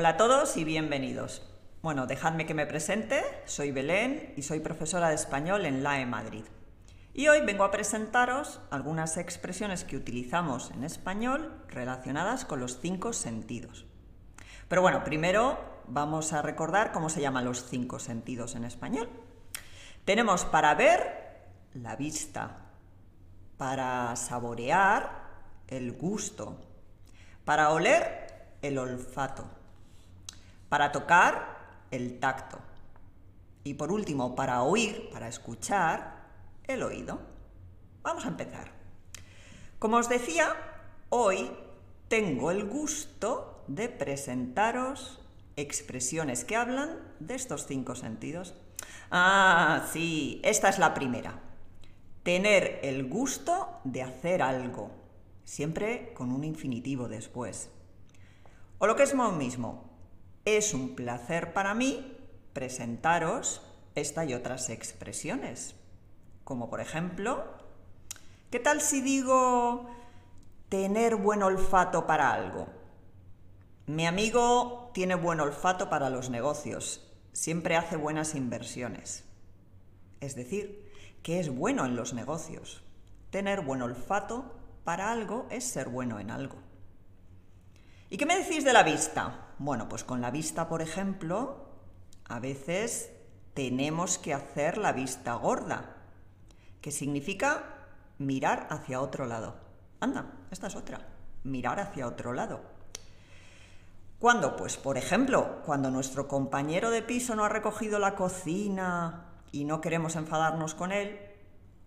Hola 0.00 0.08
a 0.08 0.16
todos 0.16 0.56
y 0.56 0.64
bienvenidos. 0.64 1.42
Bueno, 1.82 2.06
dejadme 2.06 2.46
que 2.46 2.54
me 2.54 2.64
presente. 2.64 3.22
Soy 3.44 3.70
Belén 3.70 4.32
y 4.34 4.40
soy 4.40 4.60
profesora 4.60 5.10
de 5.10 5.14
español 5.14 5.66
en 5.66 5.82
LAE 5.82 6.06
Madrid. 6.06 6.44
Y 7.12 7.28
hoy 7.28 7.42
vengo 7.42 7.64
a 7.64 7.70
presentaros 7.70 8.62
algunas 8.70 9.18
expresiones 9.18 9.84
que 9.84 9.98
utilizamos 9.98 10.70
en 10.70 10.84
español 10.84 11.62
relacionadas 11.68 12.46
con 12.46 12.60
los 12.60 12.80
cinco 12.80 13.12
sentidos. 13.12 13.84
Pero 14.68 14.80
bueno, 14.80 15.04
primero 15.04 15.58
vamos 15.86 16.32
a 16.32 16.40
recordar 16.40 16.92
cómo 16.92 17.10
se 17.10 17.20
llaman 17.20 17.44
los 17.44 17.68
cinco 17.68 17.98
sentidos 17.98 18.54
en 18.54 18.64
español. 18.64 19.10
Tenemos 20.06 20.46
para 20.46 20.74
ver 20.76 21.42
la 21.74 21.94
vista, 21.96 22.70
para 23.58 24.16
saborear 24.16 25.28
el 25.68 25.92
gusto, 25.92 26.56
para 27.44 27.68
oler 27.68 28.56
el 28.62 28.78
olfato, 28.78 29.59
para 30.70 30.92
tocar 30.92 31.58
el 31.90 32.18
tacto 32.20 32.58
y 33.62 33.74
por 33.74 33.92
último 33.92 34.34
para 34.34 34.62
oír, 34.62 35.10
para 35.12 35.28
escuchar 35.28 36.28
el 36.64 36.82
oído. 36.82 37.20
Vamos 38.02 38.24
a 38.24 38.28
empezar. 38.28 38.72
Como 39.78 39.98
os 39.98 40.08
decía, 40.08 40.54
hoy 41.10 41.50
tengo 42.08 42.50
el 42.50 42.64
gusto 42.64 43.64
de 43.66 43.88
presentaros 43.88 45.20
expresiones 45.56 46.44
que 46.44 46.56
hablan 46.56 46.98
de 47.18 47.34
estos 47.34 47.66
cinco 47.66 47.94
sentidos. 47.94 48.54
Ah, 49.10 49.88
sí, 49.92 50.40
esta 50.44 50.68
es 50.68 50.78
la 50.78 50.94
primera. 50.94 51.40
Tener 52.22 52.78
el 52.82 53.08
gusto 53.08 53.80
de 53.84 54.02
hacer 54.02 54.40
algo, 54.40 54.92
siempre 55.44 56.12
con 56.14 56.30
un 56.30 56.44
infinitivo 56.44 57.08
después. 57.08 57.70
O 58.78 58.86
lo 58.86 58.94
que 58.96 59.02
es 59.02 59.14
lo 59.14 59.32
mismo, 59.32 59.89
es 60.44 60.74
un 60.74 60.94
placer 60.94 61.52
para 61.52 61.74
mí 61.74 62.16
presentaros 62.52 63.62
esta 63.94 64.24
y 64.24 64.34
otras 64.34 64.70
expresiones. 64.70 65.74
Como 66.44 66.70
por 66.70 66.80
ejemplo, 66.80 67.44
¿qué 68.50 68.58
tal 68.58 68.80
si 68.80 69.00
digo 69.00 69.90
tener 70.68 71.16
buen 71.16 71.42
olfato 71.42 72.06
para 72.06 72.32
algo? 72.32 72.68
Mi 73.86 74.06
amigo 74.06 74.90
tiene 74.94 75.14
buen 75.14 75.40
olfato 75.40 75.90
para 75.90 76.10
los 76.10 76.30
negocios, 76.30 77.06
siempre 77.32 77.76
hace 77.76 77.96
buenas 77.96 78.34
inversiones. 78.34 79.24
Es 80.20 80.34
decir, 80.34 80.90
que 81.22 81.40
es 81.40 81.54
bueno 81.54 81.84
en 81.84 81.96
los 81.96 82.14
negocios. 82.14 82.82
Tener 83.30 83.62
buen 83.62 83.82
olfato 83.82 84.56
para 84.84 85.10
algo 85.10 85.46
es 85.50 85.64
ser 85.64 85.88
bueno 85.88 86.18
en 86.20 86.30
algo. 86.30 86.56
¿Y 88.08 88.16
qué 88.16 88.26
me 88.26 88.36
decís 88.36 88.64
de 88.64 88.72
la 88.72 88.82
vista? 88.82 89.49
Bueno, 89.60 89.90
pues 89.90 90.04
con 90.04 90.22
la 90.22 90.30
vista, 90.30 90.70
por 90.70 90.80
ejemplo, 90.80 91.66
a 92.30 92.40
veces 92.40 93.12
tenemos 93.52 94.16
que 94.16 94.32
hacer 94.32 94.78
la 94.78 94.92
vista 94.92 95.34
gorda, 95.34 95.96
que 96.80 96.90
significa 96.90 97.64
mirar 98.16 98.68
hacia 98.70 99.02
otro 99.02 99.26
lado. 99.26 99.56
Anda, 100.00 100.32
esta 100.50 100.68
es 100.68 100.76
otra, 100.76 101.06
mirar 101.44 101.78
hacia 101.78 102.06
otro 102.06 102.32
lado. 102.32 102.62
¿Cuándo? 104.18 104.56
Pues, 104.56 104.78
por 104.78 104.96
ejemplo, 104.96 105.60
cuando 105.66 105.90
nuestro 105.90 106.26
compañero 106.26 106.90
de 106.90 107.02
piso 107.02 107.36
no 107.36 107.44
ha 107.44 107.50
recogido 107.50 107.98
la 107.98 108.16
cocina 108.16 109.26
y 109.52 109.64
no 109.64 109.82
queremos 109.82 110.16
enfadarnos 110.16 110.74
con 110.74 110.90
él, 110.90 111.20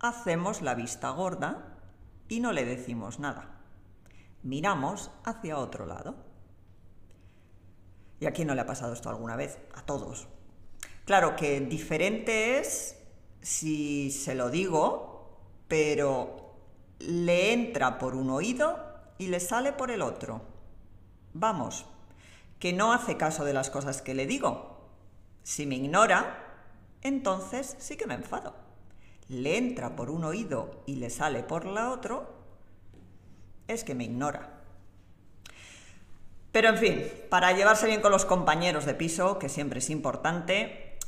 hacemos 0.00 0.62
la 0.62 0.74
vista 0.74 1.10
gorda 1.10 1.76
y 2.28 2.40
no 2.40 2.52
le 2.52 2.64
decimos 2.64 3.18
nada. 3.18 3.60
Miramos 4.42 5.10
hacia 5.22 5.58
otro 5.58 5.84
lado. 5.84 6.27
¿Y 8.20 8.26
a 8.26 8.32
quién 8.32 8.48
no 8.48 8.54
le 8.54 8.60
ha 8.60 8.66
pasado 8.66 8.92
esto 8.92 9.10
alguna 9.10 9.36
vez? 9.36 9.58
A 9.74 9.82
todos. 9.82 10.28
Claro 11.04 11.36
que 11.36 11.60
diferente 11.60 12.58
es 12.58 12.96
si 13.40 14.10
se 14.10 14.34
lo 14.34 14.50
digo, 14.50 15.38
pero 15.68 16.54
le 16.98 17.52
entra 17.52 17.98
por 17.98 18.14
un 18.14 18.30
oído 18.30 18.78
y 19.18 19.28
le 19.28 19.40
sale 19.40 19.72
por 19.72 19.90
el 19.90 20.02
otro. 20.02 20.42
Vamos, 21.32 21.86
que 22.58 22.72
no 22.72 22.92
hace 22.92 23.16
caso 23.16 23.44
de 23.44 23.52
las 23.52 23.70
cosas 23.70 24.02
que 24.02 24.14
le 24.14 24.26
digo. 24.26 24.88
Si 25.42 25.66
me 25.66 25.76
ignora, 25.76 26.44
entonces 27.02 27.76
sí 27.78 27.96
que 27.96 28.06
me 28.06 28.14
enfado. 28.14 28.54
Le 29.28 29.56
entra 29.56 29.94
por 29.94 30.10
un 30.10 30.24
oído 30.24 30.82
y 30.86 30.96
le 30.96 31.10
sale 31.10 31.42
por 31.42 31.64
la 31.64 31.90
otro, 31.90 32.34
es 33.68 33.84
que 33.84 33.94
me 33.94 34.04
ignora. 34.04 34.57
Pero 36.58 36.70
en 36.70 36.78
fin, 36.78 37.04
para 37.30 37.52
llevarse 37.52 37.86
bien 37.86 38.00
con 38.00 38.10
los 38.10 38.24
compañeros 38.24 38.84
de 38.84 38.92
piso, 38.92 39.38
que 39.38 39.48
siempre 39.48 39.78
es 39.78 39.90
importante, 39.90 40.98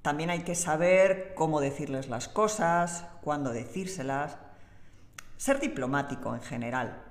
también 0.00 0.30
hay 0.30 0.44
que 0.44 0.54
saber 0.54 1.34
cómo 1.34 1.60
decirles 1.60 2.08
las 2.08 2.26
cosas, 2.26 3.04
cuándo 3.20 3.50
decírselas, 3.50 4.38
ser 5.36 5.60
diplomático 5.60 6.34
en 6.34 6.40
general. 6.40 7.04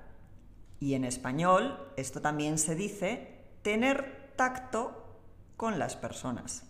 Y 0.80 0.94
en 0.94 1.04
español 1.04 1.88
esto 1.96 2.20
también 2.20 2.58
se 2.58 2.74
dice 2.74 3.44
tener 3.62 4.32
tacto 4.34 5.20
con 5.56 5.78
las 5.78 5.94
personas. 5.94 6.64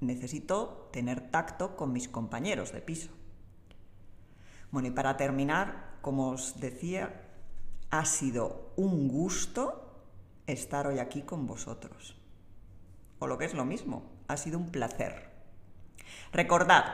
Necesito 0.00 0.90
tener 0.92 1.30
tacto 1.30 1.74
con 1.74 1.94
mis 1.94 2.06
compañeros 2.06 2.70
de 2.70 2.82
piso. 2.82 3.08
Bueno, 4.70 4.88
y 4.88 4.90
para 4.90 5.16
terminar, 5.16 5.96
como 6.02 6.28
os 6.28 6.60
decía, 6.60 7.30
ha 7.88 8.04
sido 8.04 8.74
un 8.76 9.08
gusto 9.08 9.79
estar 10.46 10.86
hoy 10.86 10.98
aquí 10.98 11.22
con 11.22 11.46
vosotros. 11.46 12.16
O 13.18 13.26
lo 13.26 13.38
que 13.38 13.44
es 13.44 13.54
lo 13.54 13.64
mismo, 13.64 14.10
ha 14.28 14.36
sido 14.36 14.58
un 14.58 14.70
placer. 14.70 15.30
Recordad, 16.32 16.84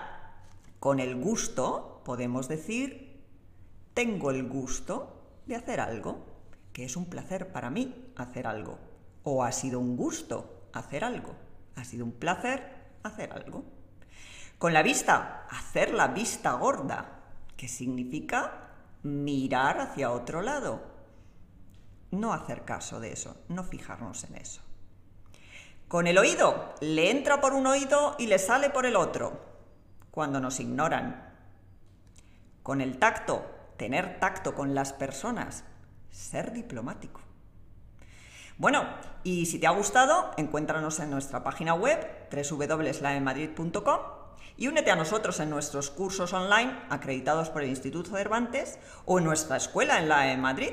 con 0.80 1.00
el 1.00 1.16
gusto 1.16 2.02
podemos 2.04 2.48
decir, 2.48 3.22
tengo 3.94 4.30
el 4.30 4.48
gusto 4.48 5.22
de 5.46 5.56
hacer 5.56 5.80
algo, 5.80 6.26
que 6.72 6.84
es 6.84 6.96
un 6.96 7.06
placer 7.06 7.52
para 7.52 7.70
mí 7.70 8.12
hacer 8.16 8.46
algo 8.46 8.78
o 9.28 9.42
ha 9.42 9.50
sido 9.50 9.80
un 9.80 9.96
gusto 9.96 10.68
hacer 10.72 11.02
algo, 11.02 11.34
ha 11.74 11.84
sido 11.84 12.04
un 12.04 12.12
placer 12.12 12.62
hacer 13.02 13.32
algo. 13.32 13.64
Con 14.56 14.72
la 14.72 14.84
vista, 14.84 15.48
hacer 15.50 15.92
la 15.92 16.06
vista 16.08 16.52
gorda, 16.52 17.24
que 17.56 17.66
significa 17.66 18.68
mirar 19.02 19.80
hacia 19.80 20.12
otro 20.12 20.42
lado. 20.42 20.80
No 22.16 22.32
hacer 22.32 22.64
caso 22.64 22.98
de 22.98 23.12
eso, 23.12 23.36
no 23.48 23.62
fijarnos 23.62 24.24
en 24.24 24.36
eso. 24.36 24.62
Con 25.86 26.06
el 26.06 26.16
oído, 26.16 26.74
le 26.80 27.10
entra 27.10 27.42
por 27.42 27.52
un 27.52 27.66
oído 27.66 28.16
y 28.18 28.26
le 28.26 28.38
sale 28.38 28.70
por 28.70 28.86
el 28.86 28.96
otro, 28.96 29.38
cuando 30.10 30.40
nos 30.40 30.58
ignoran. 30.58 31.34
Con 32.62 32.80
el 32.80 32.98
tacto, 32.98 33.44
tener 33.76 34.18
tacto 34.18 34.54
con 34.54 34.74
las 34.74 34.94
personas, 34.94 35.64
ser 36.10 36.52
diplomático. 36.52 37.20
Bueno, 38.56 38.84
y 39.22 39.44
si 39.44 39.58
te 39.58 39.66
ha 39.66 39.70
gustado, 39.72 40.30
encuéntranos 40.38 40.98
en 41.00 41.10
nuestra 41.10 41.44
página 41.44 41.74
web 41.74 42.00
www.laemadrid.com 42.32 44.00
y 44.56 44.68
únete 44.68 44.90
a 44.90 44.96
nosotros 44.96 45.38
en 45.40 45.50
nuestros 45.50 45.90
cursos 45.90 46.32
online 46.32 46.80
acreditados 46.88 47.50
por 47.50 47.62
el 47.62 47.68
Instituto 47.68 48.16
Cervantes 48.16 48.78
o 49.04 49.18
en 49.18 49.26
nuestra 49.26 49.58
escuela 49.58 49.98
en 49.98 50.08
la 50.08 50.34
Madrid. 50.38 50.72